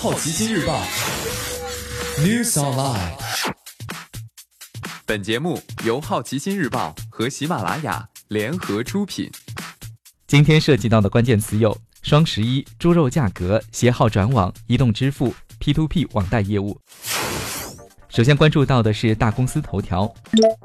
[0.00, 0.82] 好奇心日报
[2.20, 3.12] News Online。
[5.04, 9.30] 本节目由好奇心日报和喜马拉雅联合出品。
[10.26, 16.80] 今天涉及到的关键词有：双十一、猪肉价格、携号转网、移动支付、P2P 网贷业务。
[18.10, 20.12] 首先关注到的是大公司头条，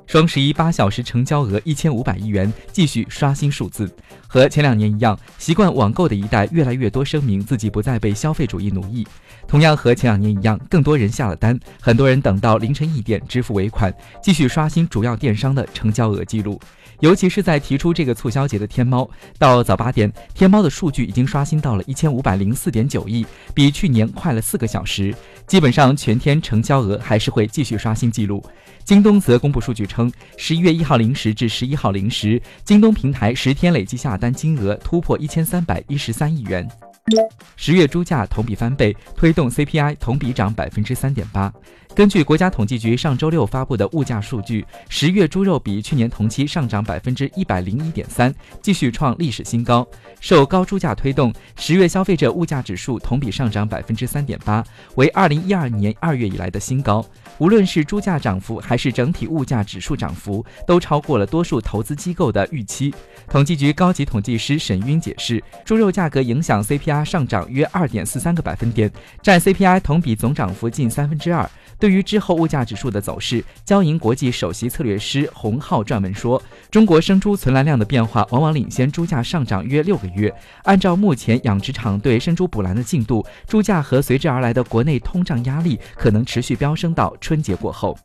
[0.07, 3.87] 双十一八小时成交额一千五百亿元，继续刷新数字。
[4.27, 9.05] 和前两年一样，习惯网购的一代越来越多声明自己不再被消费主义奴役。
[9.47, 16.59] 同样和前两年一样，更多人下了单，很多人等到凌晨一点支付尾款，继续刷新主要电商的成交额记录。
[17.01, 25.13] 尤其是在提出这个促销节的天猫，到早八点，天猫的数据已经刷新到了一千五百零四点九亿，比去年快了四个小时。
[25.47, 28.43] 基本上全天成交额还是会继续刷新记录。
[28.83, 36.67] 京东则公布数据称，十一月一号零时至十一号零时，京东平台十天累计下单金额突破一千三百一十三亿元。
[37.55, 41.53] 十月猪价同比翻倍，推动 CPI 同比涨百分之三点八。
[41.93, 49.87] 根据国家统计局上周六发布的物价数据，十月猪肉比去年同期上涨百分之一百零一点三，继续创历史新高。
[50.19, 54.63] 受高猪价推动，十月消费者物价指数同比上涨百分之三点八，
[54.95, 57.05] 为二零一二年二月以来的新高。
[57.37, 62.93] 无论是猪价涨幅还是整体物价指数涨幅，都超过了多数投资机构的预期。
[63.29, 71.49] 统计局高级统计师沈晕解释，猪肉价格影响 CPI 上涨约二点四三个百分点，占 CPI 同比总涨幅近三分之二。
[71.77, 80.33] 对于之后物价指数的走势，交银国际首席策略师洪浩撰文说，中国生猪存栏量的变化往往领先猪价上涨约六个月。
[80.63, 87.97] 按照目前养殖场对生猪补栏的进度，猪价和随之而来的国内通胀压力可能持续飙升到春节过后。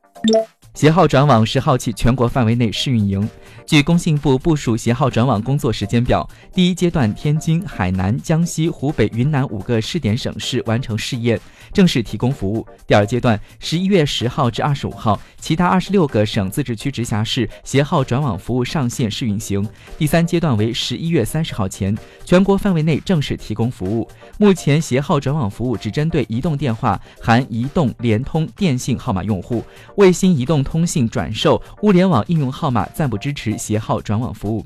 [0.75, 3.29] 携号转网十号起全国范围内试运营。
[3.67, 11.39] 据工信部部署携号转网工作时间表，第一阶段天津、海南、江西、湖北、云南五个试点省市完成试验，
[11.73, 12.67] 正式提供服务。
[12.87, 19.67] 第二阶段十一月十号至二十五号，其他二十六个省、自治区、直辖市携号转网服务上线试运行。
[19.99, 24.09] 第三阶段为十一月三十号前，全国范围内正式提供服务。
[24.39, 29.63] 目前携号转网服务只针对移动电话（含移动、联通、电信号码）用户，
[30.01, 30.65] 卫星移动。
[30.65, 34.65] 通信转售、物联网应用号码暂不支持携号转网服务。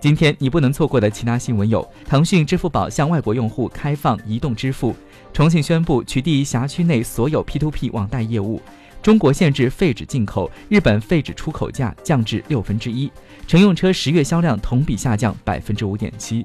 [0.00, 4.92] 今天你不能错过的其他新闻有：腾讯支付宝向外国用户开放移动支付；
[5.32, 8.60] 重庆宣布取缔辖区内所有 P2P 网贷业务；
[9.02, 13.08] 中国限制废纸进口；日本废纸出口价降至六分之一；
[13.46, 16.44] 乘用车十月销量同比下降百分之五点七。